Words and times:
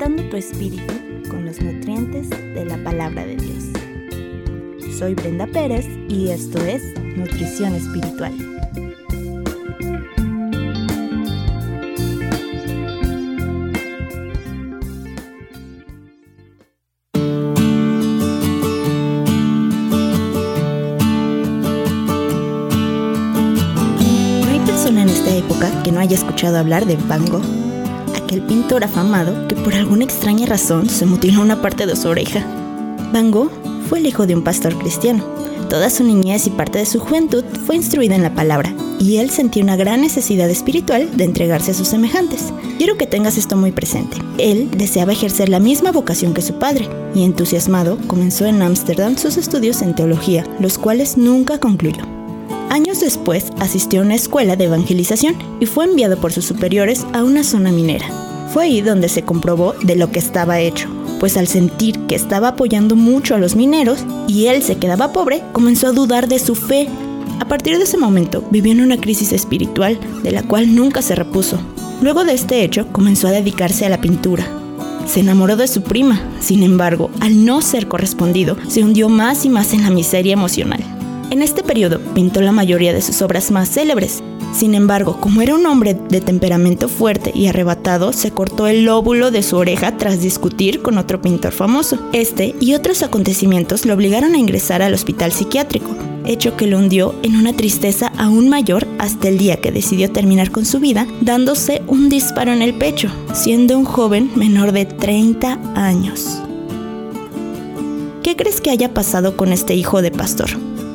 alimentando 0.00 0.30
tu 0.30 0.36
espíritu 0.36 0.94
con 1.28 1.44
los 1.44 1.60
nutrientes 1.60 2.30
de 2.30 2.64
la 2.64 2.82
palabra 2.82 3.24
de 3.24 3.36
Dios. 3.36 3.64
Soy 4.98 5.14
Brenda 5.14 5.46
Pérez 5.46 5.86
y 6.08 6.28
esto 6.28 6.58
es 6.64 6.82
Nutrición 7.16 7.74
Espiritual. 7.74 8.32
¿No 24.40 24.50
hay 24.50 24.60
persona 24.66 25.02
en 25.02 25.08
esta 25.10 25.36
época 25.36 25.82
que 25.82 25.92
no 25.92 26.00
haya 26.00 26.16
escuchado 26.16 26.58
hablar 26.58 26.86
de 26.86 26.96
Van 27.06 27.26
Gogh? 27.26 27.59
Aquel 28.30 28.42
pintor 28.42 28.84
afamado 28.84 29.48
que 29.48 29.56
por 29.56 29.74
alguna 29.74 30.04
extraña 30.04 30.46
razón 30.46 30.88
se 30.88 31.04
mutiló 31.04 31.40
una 31.42 31.60
parte 31.60 31.84
de 31.84 31.96
su 31.96 32.06
oreja. 32.06 32.46
Van 33.12 33.32
Gogh 33.32 33.50
fue 33.88 33.98
el 33.98 34.06
hijo 34.06 34.24
de 34.24 34.36
un 34.36 34.44
pastor 34.44 34.78
cristiano. 34.78 35.24
Toda 35.68 35.90
su 35.90 36.04
niñez 36.04 36.46
y 36.46 36.50
parte 36.50 36.78
de 36.78 36.86
su 36.86 37.00
juventud 37.00 37.42
fue 37.66 37.74
instruida 37.74 38.14
en 38.14 38.22
la 38.22 38.32
palabra, 38.32 38.72
y 39.00 39.16
él 39.16 39.30
sentía 39.30 39.64
una 39.64 39.74
gran 39.74 40.00
necesidad 40.00 40.48
espiritual 40.48 41.16
de 41.16 41.24
entregarse 41.24 41.72
a 41.72 41.74
sus 41.74 41.88
semejantes. 41.88 42.52
Quiero 42.78 42.96
que 42.96 43.06
tengas 43.06 43.36
esto 43.36 43.56
muy 43.56 43.72
presente. 43.72 44.16
Él 44.38 44.70
deseaba 44.76 45.10
ejercer 45.10 45.48
la 45.48 45.58
misma 45.58 45.90
vocación 45.90 46.32
que 46.32 46.42
su 46.42 46.54
padre, 46.54 46.88
y 47.16 47.24
entusiasmado 47.24 47.98
comenzó 48.06 48.46
en 48.46 48.62
Ámsterdam 48.62 49.16
sus 49.18 49.38
estudios 49.38 49.82
en 49.82 49.96
teología, 49.96 50.46
los 50.60 50.78
cuales 50.78 51.16
nunca 51.16 51.58
concluyó. 51.58 52.19
Años 52.70 53.00
después 53.00 53.46
asistió 53.58 54.00
a 54.00 54.04
una 54.04 54.14
escuela 54.14 54.54
de 54.54 54.66
evangelización 54.66 55.34
y 55.58 55.66
fue 55.66 55.86
enviado 55.86 56.20
por 56.20 56.32
sus 56.32 56.44
superiores 56.44 57.04
a 57.12 57.24
una 57.24 57.42
zona 57.42 57.72
minera. 57.72 58.06
Fue 58.54 58.62
ahí 58.64 58.80
donde 58.80 59.08
se 59.08 59.22
comprobó 59.22 59.74
de 59.82 59.96
lo 59.96 60.12
que 60.12 60.20
estaba 60.20 60.60
hecho, 60.60 60.88
pues 61.18 61.36
al 61.36 61.48
sentir 61.48 61.98
que 62.06 62.14
estaba 62.14 62.48
apoyando 62.48 62.94
mucho 62.94 63.34
a 63.34 63.38
los 63.38 63.56
mineros 63.56 64.04
y 64.28 64.46
él 64.46 64.62
se 64.62 64.76
quedaba 64.76 65.12
pobre, 65.12 65.42
comenzó 65.52 65.88
a 65.88 65.92
dudar 65.92 66.28
de 66.28 66.38
su 66.38 66.54
fe. 66.54 66.88
A 67.40 67.44
partir 67.48 67.76
de 67.76 67.82
ese 67.82 67.98
momento 67.98 68.44
vivió 68.52 68.70
en 68.70 68.82
una 68.82 69.00
crisis 69.00 69.32
espiritual 69.32 69.98
de 70.22 70.30
la 70.30 70.44
cual 70.44 70.72
nunca 70.72 71.02
se 71.02 71.16
repuso. 71.16 71.58
Luego 72.02 72.22
de 72.22 72.34
este 72.34 72.62
hecho 72.62 72.86
comenzó 72.92 73.26
a 73.26 73.32
dedicarse 73.32 73.84
a 73.84 73.88
la 73.88 74.00
pintura. 74.00 74.46
Se 75.06 75.18
enamoró 75.18 75.56
de 75.56 75.66
su 75.66 75.82
prima, 75.82 76.22
sin 76.38 76.62
embargo, 76.62 77.10
al 77.18 77.44
no 77.44 77.62
ser 77.62 77.88
correspondido, 77.88 78.56
se 78.68 78.84
hundió 78.84 79.08
más 79.08 79.44
y 79.44 79.48
más 79.48 79.72
en 79.72 79.82
la 79.82 79.90
miseria 79.90 80.34
emocional. 80.34 80.99
En 81.30 81.42
este 81.42 81.62
periodo 81.62 82.00
pintó 82.12 82.40
la 82.40 82.50
mayoría 82.50 82.92
de 82.92 83.02
sus 83.02 83.22
obras 83.22 83.52
más 83.52 83.70
célebres. 83.70 84.20
Sin 84.52 84.74
embargo, 84.74 85.18
como 85.20 85.42
era 85.42 85.54
un 85.54 85.64
hombre 85.64 85.94
de 85.94 86.20
temperamento 86.20 86.88
fuerte 86.88 87.30
y 87.32 87.46
arrebatado, 87.46 88.12
se 88.12 88.32
cortó 88.32 88.66
el 88.66 88.84
lóbulo 88.84 89.30
de 89.30 89.44
su 89.44 89.56
oreja 89.56 89.96
tras 89.96 90.20
discutir 90.20 90.82
con 90.82 90.98
otro 90.98 91.22
pintor 91.22 91.52
famoso. 91.52 92.00
Este 92.12 92.56
y 92.58 92.74
otros 92.74 93.04
acontecimientos 93.04 93.86
lo 93.86 93.94
obligaron 93.94 94.34
a 94.34 94.38
ingresar 94.38 94.82
al 94.82 94.92
hospital 94.92 95.30
psiquiátrico, 95.30 95.94
hecho 96.26 96.56
que 96.56 96.66
lo 96.66 96.78
hundió 96.78 97.14
en 97.22 97.36
una 97.36 97.52
tristeza 97.52 98.10
aún 98.18 98.48
mayor 98.48 98.88
hasta 98.98 99.28
el 99.28 99.38
día 99.38 99.60
que 99.60 99.70
decidió 99.70 100.10
terminar 100.10 100.50
con 100.50 100.66
su 100.66 100.80
vida 100.80 101.06
dándose 101.20 101.82
un 101.86 102.08
disparo 102.08 102.52
en 102.52 102.62
el 102.62 102.74
pecho, 102.74 103.08
siendo 103.34 103.78
un 103.78 103.84
joven 103.84 104.32
menor 104.34 104.72
de 104.72 104.84
30 104.84 105.60
años. 105.76 106.40
¿Qué 108.24 108.34
crees 108.34 108.60
que 108.60 108.70
haya 108.70 108.92
pasado 108.92 109.36
con 109.36 109.52
este 109.52 109.74
hijo 109.74 110.02
de 110.02 110.10
pastor? 110.10 110.50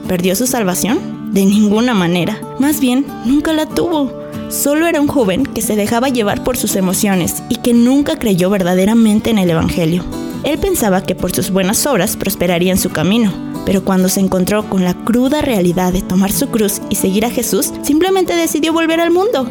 ¿Perdió 0.08 0.36
su 0.36 0.46
salvación? 0.46 1.34
De 1.34 1.46
ninguna 1.46 1.94
manera. 1.94 2.40
Más 2.60 2.80
bien, 2.80 3.06
nunca 3.26 3.54
la 3.54 3.66
tuvo. 3.66 4.12
Solo 4.50 4.86
era 4.86 5.02
un 5.02 5.08
joven 5.08 5.46
que 5.46 5.62
se 5.62 5.76
dejaba 5.76 6.10
llevar 6.10 6.44
por 6.44 6.58
sus 6.58 6.76
emociones 6.76 7.42
y 7.50 7.58
que 7.58 7.74
nunca 7.74 8.18
creyó 8.18 8.50
verdaderamente 8.50 9.32
en 9.32 9.40
el 9.40 9.50
Evangelio. 9.50 10.04
Él 10.44 10.60
pensaba 10.60 11.02
que 11.02 11.16
por 11.16 11.34
sus 11.34 11.50
buenas 11.50 11.86
obras 11.88 12.16
prosperaría 12.18 12.72
en 12.72 12.78
su 12.78 12.92
camino, 12.92 13.34
pero 13.66 13.84
cuando 13.84 14.08
se 14.08 14.20
encontró 14.20 14.70
con 14.70 14.84
la 14.84 14.94
cruda 14.94 15.42
realidad 15.42 15.92
de 15.92 16.04
tomar 16.04 16.32
su 16.32 16.50
cruz 16.50 16.82
y 16.92 16.96
seguir 16.96 17.26
a 17.26 17.32
Jesús, 17.32 17.74
simplemente 17.82 18.36
decidió 18.36 18.72
volver 18.72 19.02
al 19.02 19.10
mundo. 19.10 19.50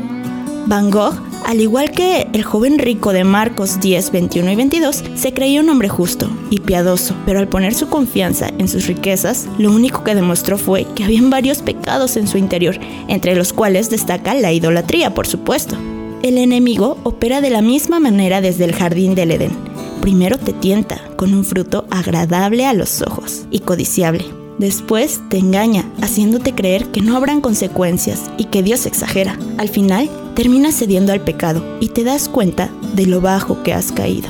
Van 0.66 0.90
Gogh 0.92 1.20
al 1.44 1.60
igual 1.60 1.90
que 1.90 2.26
el 2.32 2.42
joven 2.42 2.78
rico 2.78 3.12
de 3.12 3.24
Marcos 3.24 3.80
10, 3.80 4.10
21 4.12 4.52
y 4.52 4.56
22, 4.56 5.04
se 5.14 5.34
creía 5.34 5.60
un 5.60 5.68
hombre 5.68 5.88
justo 5.88 6.30
y 6.50 6.60
piadoso, 6.60 7.14
pero 7.26 7.38
al 7.38 7.48
poner 7.48 7.74
su 7.74 7.88
confianza 7.88 8.48
en 8.58 8.68
sus 8.68 8.86
riquezas, 8.86 9.46
lo 9.58 9.70
único 9.70 10.02
que 10.04 10.14
demostró 10.14 10.58
fue 10.58 10.86
que 10.94 11.04
habían 11.04 11.30
varios 11.30 11.58
pecados 11.58 12.16
en 12.16 12.26
su 12.26 12.38
interior, 12.38 12.78
entre 13.08 13.36
los 13.36 13.52
cuales 13.52 13.90
destaca 13.90 14.34
la 14.34 14.52
idolatría, 14.52 15.14
por 15.14 15.26
supuesto. 15.26 15.76
El 16.22 16.38
enemigo 16.38 16.96
opera 17.02 17.40
de 17.40 17.50
la 17.50 17.60
misma 17.60 18.00
manera 18.00 18.40
desde 18.40 18.64
el 18.64 18.74
jardín 18.74 19.14
del 19.14 19.30
Edén. 19.30 19.52
Primero 20.00 20.38
te 20.38 20.52
tienta 20.52 21.00
con 21.16 21.34
un 21.34 21.44
fruto 21.44 21.86
agradable 21.90 22.66
a 22.66 22.72
los 22.72 23.02
ojos 23.02 23.44
y 23.50 23.60
codiciable. 23.60 24.24
Después 24.58 25.20
te 25.28 25.38
engaña, 25.38 25.84
haciéndote 26.00 26.54
creer 26.54 26.86
que 26.86 27.00
no 27.00 27.16
habrán 27.16 27.40
consecuencias 27.40 28.22
y 28.38 28.44
que 28.44 28.62
Dios 28.62 28.86
exagera. 28.86 29.38
Al 29.58 29.68
final, 29.68 30.08
terminas 30.34 30.74
cediendo 30.74 31.12
al 31.12 31.20
pecado 31.20 31.62
y 31.80 31.88
te 31.88 32.04
das 32.04 32.28
cuenta 32.28 32.70
de 32.94 33.06
lo 33.06 33.20
bajo 33.20 33.62
que 33.62 33.72
has 33.72 33.92
caído. 33.92 34.28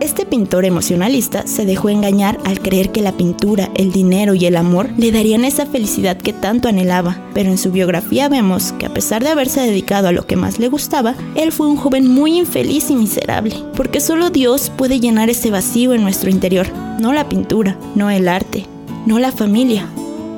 Este 0.00 0.24
pintor 0.24 0.64
emocionalista 0.64 1.46
se 1.46 1.66
dejó 1.66 1.90
engañar 1.90 2.38
al 2.44 2.60
creer 2.60 2.90
que 2.90 3.02
la 3.02 3.12
pintura, 3.12 3.70
el 3.74 3.92
dinero 3.92 4.32
y 4.32 4.46
el 4.46 4.56
amor 4.56 4.88
le 4.96 5.12
darían 5.12 5.44
esa 5.44 5.66
felicidad 5.66 6.16
que 6.16 6.32
tanto 6.32 6.68
anhelaba, 6.68 7.18
pero 7.34 7.50
en 7.50 7.58
su 7.58 7.70
biografía 7.70 8.30
vemos 8.30 8.72
que 8.72 8.86
a 8.86 8.94
pesar 8.94 9.22
de 9.22 9.28
haberse 9.28 9.60
dedicado 9.60 10.08
a 10.08 10.12
lo 10.12 10.26
que 10.26 10.36
más 10.36 10.58
le 10.58 10.68
gustaba, 10.68 11.14
él 11.34 11.52
fue 11.52 11.68
un 11.68 11.76
joven 11.76 12.08
muy 12.08 12.38
infeliz 12.38 12.90
y 12.90 12.96
miserable, 12.96 13.54
porque 13.76 14.00
solo 14.00 14.30
Dios 14.30 14.72
puede 14.74 15.00
llenar 15.00 15.28
ese 15.28 15.50
vacío 15.50 15.92
en 15.92 16.02
nuestro 16.02 16.30
interior, 16.30 16.68
no 16.98 17.12
la 17.12 17.28
pintura, 17.28 17.76
no 17.94 18.08
el 18.08 18.26
arte, 18.26 18.64
no 19.04 19.18
la 19.18 19.32
familia, 19.32 19.86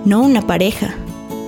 no 0.04 0.22
una 0.22 0.44
pareja, 0.44 0.96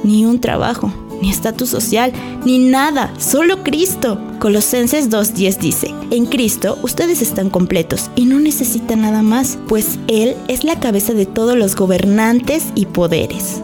ni 0.04 0.24
un 0.24 0.40
trabajo 0.40 0.92
ni 1.24 1.30
estatus 1.30 1.70
social, 1.70 2.12
ni 2.44 2.58
nada, 2.58 3.12
solo 3.18 3.62
Cristo. 3.64 4.20
Colosenses 4.38 5.08
2.10 5.08 5.58
dice, 5.58 5.94
en 6.10 6.26
Cristo 6.26 6.78
ustedes 6.82 7.22
están 7.22 7.48
completos 7.48 8.10
y 8.14 8.26
no 8.26 8.38
necesitan 8.38 9.00
nada 9.00 9.22
más, 9.22 9.58
pues 9.66 9.98
Él 10.06 10.36
es 10.48 10.64
la 10.64 10.78
cabeza 10.78 11.14
de 11.14 11.24
todos 11.24 11.56
los 11.56 11.76
gobernantes 11.76 12.64
y 12.74 12.86
poderes. 12.86 13.62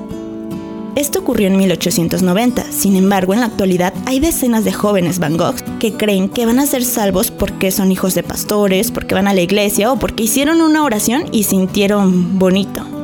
Esto 0.96 1.20
ocurrió 1.20 1.48
en 1.48 1.56
1890, 1.56 2.72
sin 2.72 2.96
embargo 2.96 3.34
en 3.34 3.40
la 3.40 3.46
actualidad 3.46 3.92
hay 4.06 4.20
decenas 4.20 4.64
de 4.64 4.72
jóvenes 4.72 5.18
Van 5.18 5.36
Gogh 5.36 5.56
que 5.78 5.92
creen 5.92 6.28
que 6.28 6.46
van 6.46 6.58
a 6.58 6.66
ser 6.66 6.84
salvos 6.84 7.30
porque 7.30 7.70
son 7.70 7.92
hijos 7.92 8.14
de 8.14 8.22
pastores, 8.22 8.90
porque 8.90 9.14
van 9.14 9.28
a 9.28 9.34
la 9.34 9.42
iglesia 9.42 9.92
o 9.92 9.98
porque 9.98 10.24
hicieron 10.24 10.62
una 10.62 10.82
oración 10.82 11.24
y 11.30 11.44
sintieron 11.44 12.38
bonito. 12.38 12.99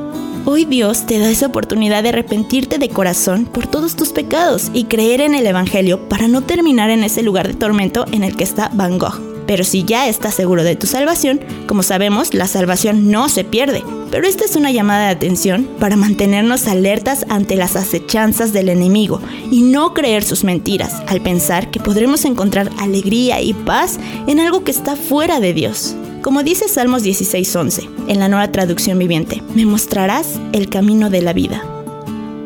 Hoy 0.49 0.65
Dios 0.65 1.07
te 1.07 1.19
da 1.19 1.29
esa 1.29 1.47
oportunidad 1.47 2.05
de 2.05 2.11
arrepentirte 2.11 2.79
de 2.79 2.89
corazón 2.89 3.47
por 3.47 3.67
todos 3.67 3.97
tus 3.97 4.11
pecados 4.11 4.71
y 4.73 4.85
creer 4.85 5.21
en 5.21 5.35
el 5.35 5.45
Evangelio 5.45 6.09
para 6.09 6.29
no 6.29 6.45
terminar 6.45 6.89
en 6.91 7.03
ese 7.03 7.25
lugar 7.25 7.49
de 7.49 7.55
tormento 7.55 8.07
en 8.13 8.23
el 8.23 8.37
que 8.37 8.45
está 8.45 8.71
Van 8.73 8.97
Gogh. 8.97 9.21
Pero 9.49 9.65
si 9.65 9.83
ya 9.83 10.07
estás 10.07 10.35
seguro 10.35 10.63
de 10.63 10.77
tu 10.77 10.87
salvación, 10.87 11.41
como 11.67 11.83
sabemos, 11.83 12.33
la 12.33 12.47
salvación 12.47 13.11
no 13.11 13.29
se 13.29 13.43
pierde. 13.43 13.83
Pero 14.13 14.29
esta 14.29 14.45
es 14.45 14.55
una 14.55 14.71
llamada 14.71 15.07
de 15.07 15.15
atención 15.15 15.69
para 15.81 15.97
mantenernos 15.97 16.69
alertas 16.69 17.27
ante 17.29 17.57
las 17.57 17.75
acechanzas 17.75 18.53
del 18.53 18.69
enemigo 18.69 19.21
y 19.51 19.63
no 19.63 19.95
creer 19.95 20.23
sus 20.23 20.45
mentiras 20.45 21.03
al 21.09 21.23
pensar 21.23 21.73
que 21.73 21.81
podremos 21.81 22.25
encontrar 22.25 22.71
alegría 22.79 23.41
y 23.41 23.53
paz 23.53 23.99
en 24.29 24.39
algo 24.39 24.63
que 24.63 24.71
está 24.71 24.95
fuera 24.95 25.41
de 25.41 25.53
Dios. 25.53 25.97
Como 26.27 26.43
dice 26.43 26.67
Salmos 26.67 27.05
16:11, 27.05 27.89
en 28.09 28.19
la 28.19 28.29
nueva 28.29 28.51
traducción 28.51 28.99
viviente, 28.99 29.45
me 29.55 29.65
mostrarás 29.65 30.41
el 30.53 30.69
camino 30.69 31.09
de 31.09 31.23
la 31.23 31.33
vida. 31.33 31.63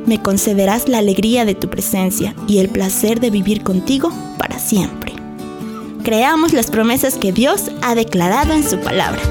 Me 0.04 0.20
concederás 0.20 0.86
la 0.86 0.98
alegría 0.98 1.46
de 1.46 1.54
tu 1.54 1.70
presencia 1.70 2.34
y 2.46 2.58
el 2.58 2.68
placer 2.68 3.20
de 3.20 3.30
vivir 3.30 3.62
contigo 3.62 4.12
para 4.36 4.58
siempre. 4.58 5.14
Creamos 6.04 6.52
las 6.52 6.70
promesas 6.70 7.16
que 7.16 7.32
Dios 7.32 7.70
ha 7.80 7.94
declarado 7.94 8.52
en 8.52 8.68
su 8.68 8.78
palabra. 8.80 9.22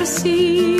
persigue. 0.00 0.79